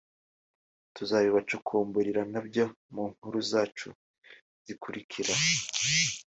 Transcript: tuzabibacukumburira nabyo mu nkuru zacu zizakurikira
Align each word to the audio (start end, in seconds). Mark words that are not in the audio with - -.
tuzabibacukumburira 0.95 2.21
nabyo 2.31 2.65
mu 2.93 3.03
nkuru 3.11 3.37
zacu 3.51 3.89
zizakurikira 4.65 5.33